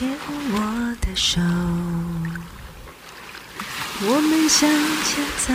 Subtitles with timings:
[0.00, 0.56] 牵我
[1.02, 1.42] 的手，
[4.00, 4.66] 我们向
[5.04, 5.52] 前走。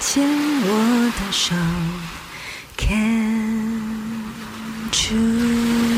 [0.00, 0.26] 牵
[0.62, 1.54] 我的手
[2.78, 4.24] ，Can
[5.10, 5.97] you？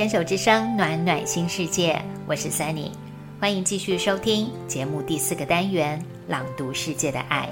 [0.00, 2.90] 牵手之声，暖暖新世界，我是 Sunny，
[3.38, 7.50] 欢迎继续收听节目第四个单元《朗读世界的爱》。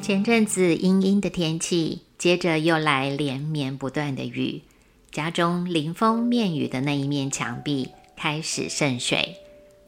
[0.00, 4.62] 前阵子阴阴的天气，接着又来连绵不断的雨，
[5.10, 9.36] 家中临风面雨的那一面墙壁开始渗水，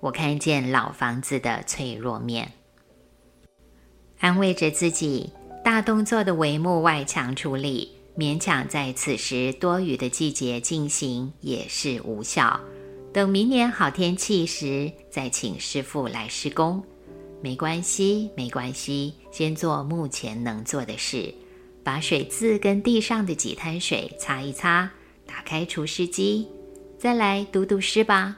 [0.00, 2.52] 我看见老房子的脆弱面，
[4.18, 5.30] 安慰着自己。
[5.64, 12.60] 大动作的帷幕外墙处理，勉强在此时多雨的季节进行也是无效。
[13.14, 16.84] 等明年好天气时，再请师傅来施工。
[17.40, 21.32] 没关系，没关系，先做目前能做的事，
[21.82, 24.90] 把水渍跟地上的几滩水擦一擦，
[25.26, 26.46] 打开除湿机，
[26.98, 28.36] 再来读读诗吧。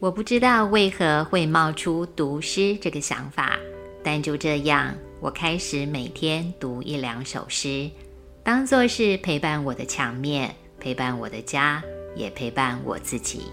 [0.00, 3.56] 我不知道为何会冒出读诗这个想法，
[4.02, 4.92] 但就这样。
[5.25, 7.89] 我开始每天读一两首诗，
[8.43, 11.83] 当做是陪伴我的墙面，陪伴我的家，
[12.15, 13.43] 也陪伴我自己。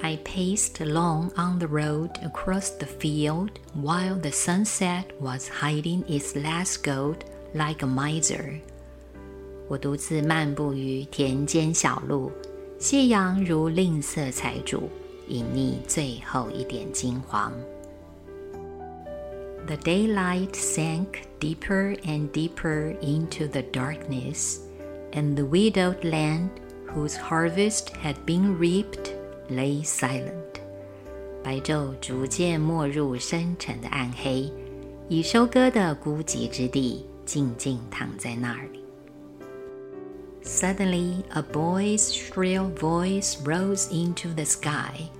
[0.00, 6.32] I paced along on the road across the field while the sunset was hiding its
[6.34, 7.18] last gold
[7.52, 8.58] like a miser。
[9.68, 12.32] 我独自漫步于田间小路，
[12.78, 14.88] 夕阳如吝啬财主。
[15.28, 17.52] 隐匿最后一点金黄。
[19.66, 24.60] The daylight sank deeper and deeper into the darkness,
[25.12, 26.48] and the widowed land,
[26.94, 29.10] whose harvest had been reaped,
[29.50, 30.32] lay silent.
[31.44, 34.50] 白昼逐渐没入深沉的暗黑，
[35.08, 38.81] 已收割的孤寂之地静静躺在那里。
[40.42, 45.10] Suddenly, a boy's shrill voice rose into the sky.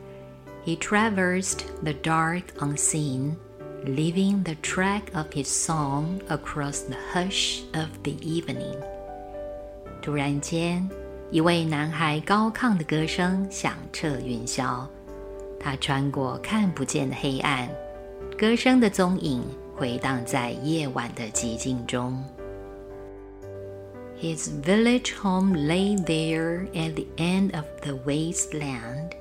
[0.64, 3.36] He traversed the dark unseen,
[3.84, 8.76] leaving the track of his song across the hush of the evening.
[10.00, 10.88] 突然间，
[11.30, 14.86] 一位男孩高亢的歌声响彻云霄。
[15.60, 17.68] 他穿过看不见的黑暗，
[18.38, 19.42] 歌声的踪影
[19.76, 22.22] 回荡在夜晚的寂静中。
[24.22, 29.14] his village home lay there at the end of the wasteland,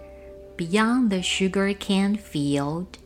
[0.56, 2.98] beyond the sugarcane field,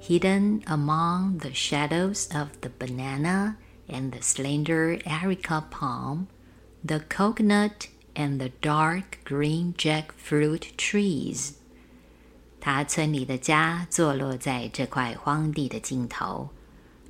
[0.00, 3.56] hidden among the shadows of the banana
[3.88, 6.28] and the slender areca palm,
[6.82, 11.54] the coconut and the dark green jackfruit trees.
[12.60, 16.48] 他村里的家坐落在这块荒地的尽头，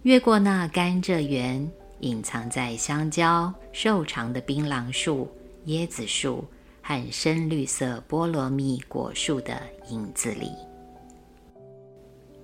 [0.03, 5.29] 越过那甘蔗园 隐藏在香蕉、瘦长的槟榔树、
[5.67, 6.45] 椰子树
[6.83, 9.61] 和深绿色菠萝蜜果树的
[9.91, 10.51] 影子里。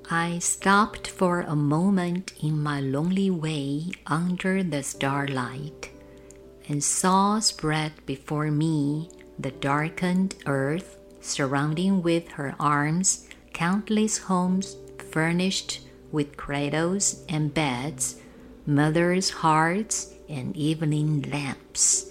[0.09, 5.91] I stopped for a moment in my lonely way under the starlight,
[6.69, 9.09] and saw spread before me
[9.41, 14.75] the darkened earth, surrounding with her arms countless homes
[15.13, 15.81] furnished
[16.11, 18.17] with cradles and beds
[18.67, 22.07] mothers' hearts and evening lamps,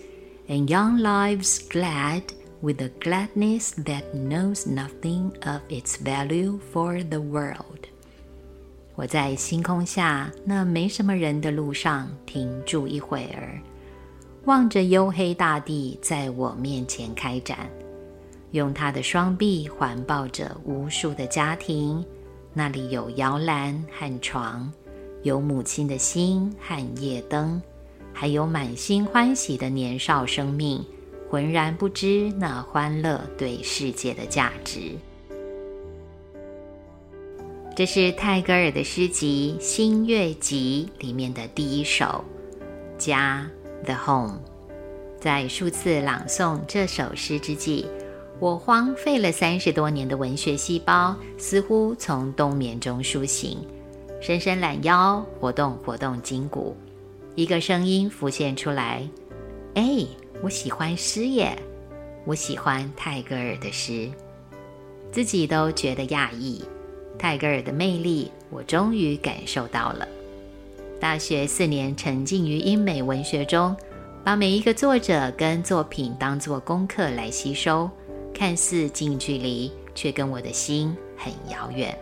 [0.48, 2.24] and young lives glad
[2.62, 7.88] with a gladness that knows nothing of its value for the world.
[8.96, 13.62] 我在星空下那没什么人的路上停住一会儿，
[14.44, 17.70] 望着黝黑大地在我面前开展，
[18.52, 22.04] 用他的双臂环抱着无数的家庭，
[22.54, 24.70] 那里有摇篮和床。
[25.25, 27.61] 有母亲的心和夜灯，
[28.13, 30.85] 还有满心欢喜的年少生命，
[31.31, 34.93] 浑然不知那欢乐对世界的价值。
[37.75, 42.05] 这是泰戈尔的诗集《新月集》里面的第一首
[42.99, 43.51] 《家》
[43.87, 44.39] （The Home）。
[45.19, 47.87] 在数次朗诵这首诗之际，
[48.39, 53.57] 我荒废了三十多年的文学细胞，似乎从冬眠中苏醒。
[54.27, 56.75] 伸伸懒腰，活动活动筋骨，
[57.35, 59.07] 一个声音浮现出来
[59.77, 59.99] ：“哎，
[60.41, 61.55] 我喜欢诗耶，
[62.25, 64.11] 我喜欢泰戈尔的诗。”
[65.13, 66.65] 自己都觉得讶异，
[67.19, 70.09] 泰戈尔的魅力，我终于感受到了。
[70.99, 73.77] 大学四年沉浸于英美文学中，
[74.25, 77.91] 把每一个作者跟作品当作功课来吸收，
[78.33, 81.95] 看似近距离，却跟我的心很遥远。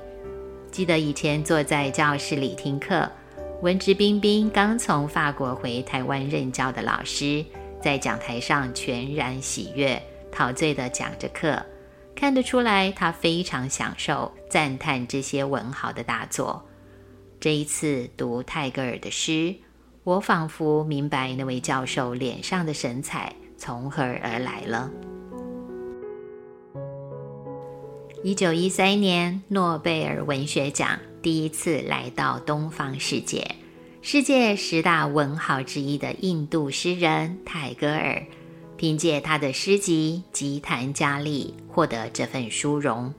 [0.73, 3.07] 记得以前坐在教室里听课，
[3.61, 7.45] 文质彬彬刚从法国回台湾任教的老师，
[7.79, 10.03] 在讲台上全然喜悦、
[10.33, 11.63] 陶醉地讲着课，
[12.17, 16.67] 看得出来他非常享受赞叹这些文豪的大作。
[17.39, 19.55] 这一次读泰戈尔的诗，
[20.05, 24.91] 我仿佛明白那位教授脸上的神采从何而来了。
[28.25, 33.57] 一九一三年，诺贝尔文学奖第一次来到东方世界，
[34.01, 38.23] 世界十大文豪之一的印度诗人泰戈尔，
[38.77, 43.13] 凭借他的诗集《吉檀迦利》获得这份殊荣。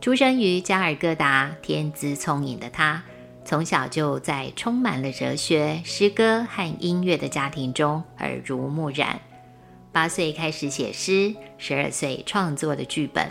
[0.00, 3.02] 出生于加尔各答，天资聪颖的他。
[3.44, 9.20] 从小就在充满了哲学、诗歌和音乐的家庭中耳濡目染。
[9.90, 13.28] 八岁开始写诗，十二岁创作的剧本。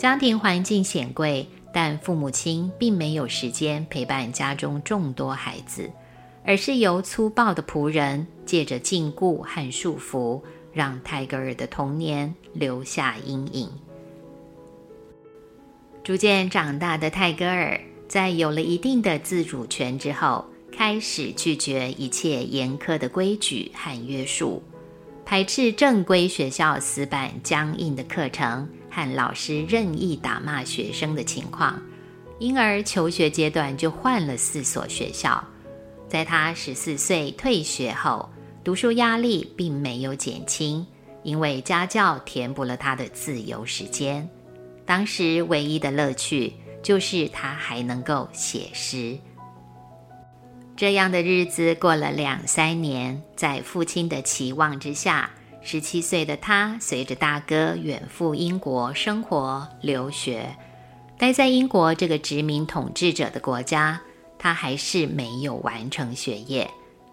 [0.00, 5.90] 家庭环境显贵，但父母亲并没有时间陪伴家中众多孩子，
[6.42, 10.40] 而是由粗暴的仆人借着禁锢和束缚，
[10.72, 13.68] 让泰戈尔的童年留下阴影。
[16.02, 17.78] 逐渐长大的泰戈尔。
[18.08, 24.62] 在有了一定的自主权之后，开始拒绝一切严苛的规矩和约束，
[25.30, 31.80] 排斥正规学校死板僵硬的课程和老师任意打骂学生的情况，
[32.40, 35.40] 因而求学阶段就换了四所学校。
[36.08, 38.28] 在他十四岁退学后，
[38.64, 40.84] 读书压力并没有减轻，
[41.22, 44.28] 因为家教填补了他的自由时间。
[44.84, 46.52] 当时唯一的乐趣。
[46.82, 49.14] 就是他还能够写诗。
[50.80, 55.28] 这样的日子过了两三年，在父亲的期望之下，
[55.60, 60.56] 十七岁的他随着大哥远赴英国生活留学。
[61.18, 64.00] 待在英国这个殖民统治者的国家，
[64.38, 66.70] 他还是没有完成学业，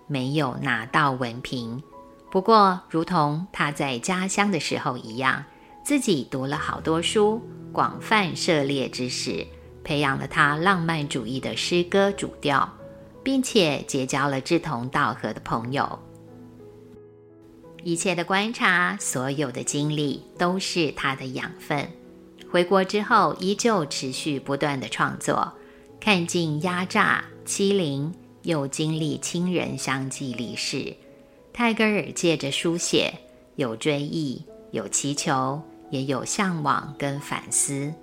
[0.08, 1.84] 没有拿到文凭。
[2.32, 5.44] 不过，如同他在家乡的时候一样，
[5.84, 7.42] 自己读了好多书，
[7.74, 9.46] 广泛涉猎知识。
[9.84, 12.77] 培养了他浪漫主义的诗歌主调，
[13.28, 16.00] 并且结交了志同道合的朋友。
[17.84, 21.86] 一切的观察，所有的经历，都是他的养分。
[22.50, 25.52] 回国之后，依旧持续不断的创作，
[26.00, 28.14] 看尽压榨、欺凌，
[28.44, 30.96] 又经历亲人相继离世。
[31.52, 33.14] 泰戈尔借着书写，
[33.58, 34.42] 有追忆，
[34.72, 37.94] 有祈求，也有向往跟反思。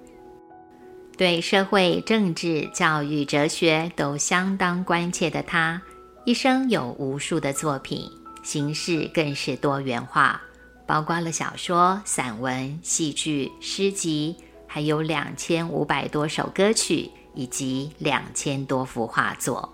[1.17, 5.81] 对社会、政治、教育、哲学都相当关切的他，
[6.25, 8.11] 一生有无数的作品，
[8.43, 10.41] 形式更是多元化，
[10.87, 14.35] 包括了小说、散文、戏剧、诗集，
[14.67, 19.73] 还有两千五百多首歌曲以及两千多幅画作。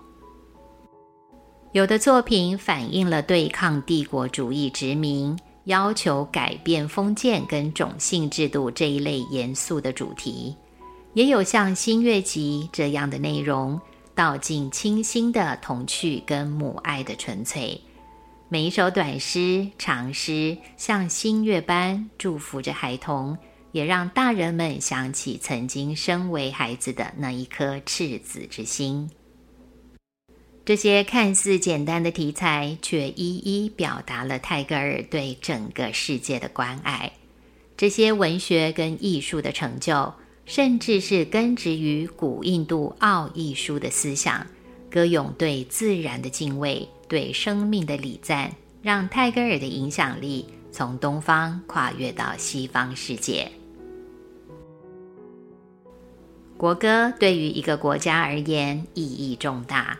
[1.71, 10.55] 有的作品反映了对抗帝国主义殖民、要求改变封建跟种姓制度这一类严肃的主题。
[11.13, 13.81] 也有像《新月集》这样的内容，
[14.15, 17.81] 道尽清新的童趣跟母爱的纯粹。
[18.47, 23.37] 每一首短诗、长诗，像新月般祝福着孩童，
[23.73, 29.11] 也让大人们想起曾经身为孩子的那一颗赤子之心。
[30.63, 37.11] 这些看似简单的题材，却一一表达了泰戈尔对整个世界的关爱。
[37.75, 40.13] 这些文学跟艺术的成就。
[40.51, 44.45] 甚至是根植于古印度奥义书的思想，
[44.89, 53.49] 歌咏对自然的敬畏，对生命的礼赞，让泰戈尔的影响力从东方跨越到西方世界。
[56.57, 59.97] 国歌对于一个国家而言意义重大，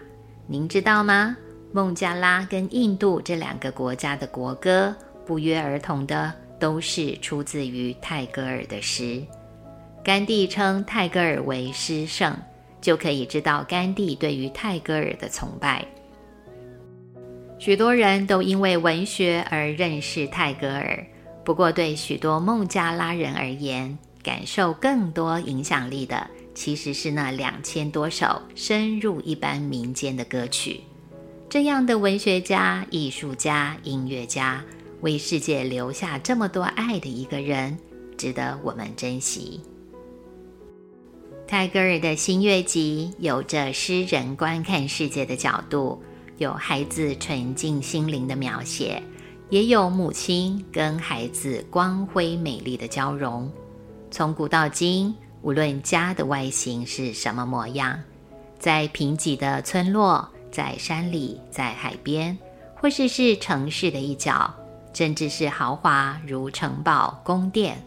[0.47, 1.37] 您知道吗？
[1.71, 4.93] 孟加拉跟印度这两个国家的国歌，
[5.25, 9.23] 不约而同的都是出自于泰戈尔的诗。
[10.03, 12.35] 甘地称泰戈尔为诗圣，
[12.81, 15.85] 就可以知道甘地对于泰戈尔的崇拜。
[17.59, 21.05] 许多人都因为文学而认识泰戈尔，
[21.45, 30.81] 不过对许多孟加拉人而言，感受更多影响力的其实是那两千多首深入一般民间的歌曲。
[31.47, 34.63] 这样的文学家、艺术家、音乐家，
[35.01, 37.77] 为世界留下这么多爱的一个人，
[38.17, 39.61] 值得我们珍惜。
[41.51, 46.01] 泰戈尔的新月集有着诗人观看世界的角度，
[46.37, 49.03] 有孩子纯净心灵的描写，
[49.49, 53.51] 也有母亲跟孩子光辉美丽的交融。
[54.09, 57.99] 从古到今，无论家的外形是什么模样，
[58.57, 62.37] 在贫瘠的村落，在山里，在海边，
[62.77, 64.49] 或是是城市的一角，
[64.93, 67.77] 甚至是豪华如城堡、宫殿，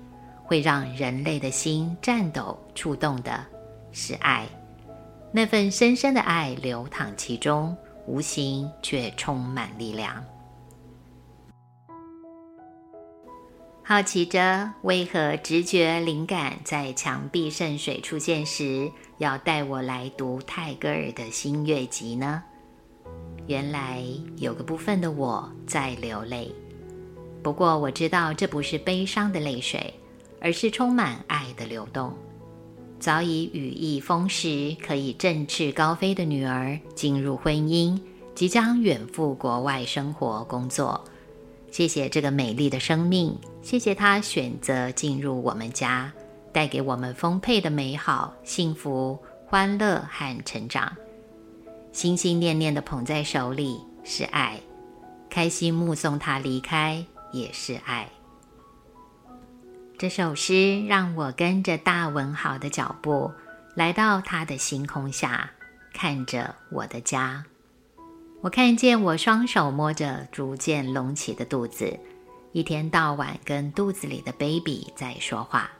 [0.44, 3.42] 会让人类的心颤抖、触动的，
[3.94, 4.46] 是爱。
[5.32, 7.74] 那份深深的爱流淌其中，
[8.06, 10.22] 无形却充满力量。
[13.82, 22.42] 好奇着，为何直觉灵感在墙壁渗水出现时，要带我来读泰戈尔的新月集呢？
[23.46, 24.02] 原来
[24.36, 26.50] 有个部分的我在流泪，
[27.42, 29.92] 不过我知道这不是悲伤的泪水，
[30.40, 32.14] 而是充满爱的流动。
[33.04, 38.00] 早已羽翼丰实，可以振翅高飞的女儿进入婚姻，
[38.34, 41.04] 即将远赴国外生活工作。
[41.70, 46.10] 谢谢这个美丽的生命，谢谢她选择进入我们家，
[46.50, 50.90] 带给我们丰沛的美好、幸福、欢乐和成长。
[51.92, 54.58] 心心念念的捧在手里是爱，
[55.28, 58.08] 开心目送她离开也是爱。
[59.96, 63.30] 这首诗让我跟着大文豪的脚步，
[63.76, 65.48] 来到他的星空下，
[65.92, 67.44] 看着我的家。
[68.40, 71.96] 我看见我双手摸着逐渐隆起的肚子，
[72.50, 75.70] 一天到晚跟肚子里的 baby 在说话。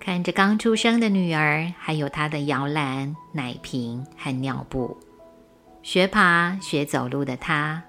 [0.00, 4.98] 看着刚出生的女儿，还有她的摇篮、奶瓶和尿布，
[5.82, 7.82] 学爬、学走路的她，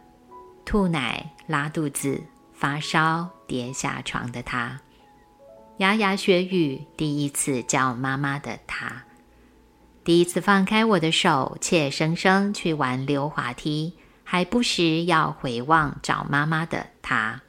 [0.66, 2.22] 吐奶、拉肚子、
[2.54, 4.80] 发烧、跌下床的她。
[5.78, 9.04] 牙牙学语，第一次叫妈妈的他，
[10.06, 13.92] 第一次放开我的手，怯生生去玩溜滑梯，
[14.24, 17.42] 还不时要回望找妈妈的他，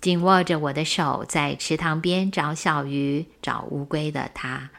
[0.00, 4.70] 紧握着我的手在池塘边找小鱼、找乌龟的他，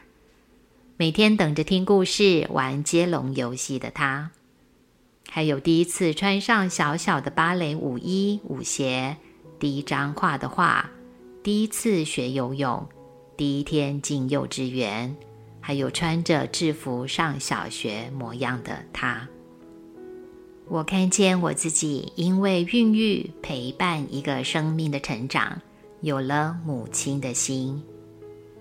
[0.96, 4.32] 每天等着听故事、玩接龙游戏的他，
[5.30, 9.18] 还有第一次穿上小小的芭蕾舞衣、舞鞋，
[9.60, 10.90] 第一张画的画。
[11.44, 12.88] 第一次学游泳，
[13.36, 15.14] 第一天进幼稚园，
[15.60, 19.28] 还有穿着制服上小学模样的他，
[20.66, 25.60] 我看见我自己因为孕育陪伴一个生命的成长，
[26.00, 27.82] 有了母亲的心。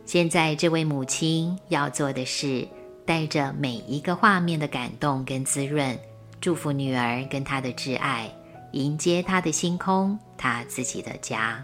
[0.04, 2.68] 现在这位母亲要做的是，
[3.06, 5.98] 带着每一个画面的感动跟滋润，
[6.42, 8.30] 祝福女儿跟她的挚爱，
[8.74, 11.64] 迎接她的星空，她自己的家。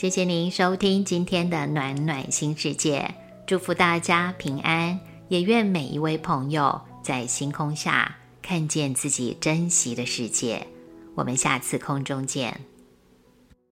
[0.00, 3.14] 谢谢您收听今天的暖暖新世界，
[3.46, 10.66] 祝福大家平安，也愿每一位朋友在星空下看见自己珍惜的世界。
[11.14, 12.58] 我们下次空中见。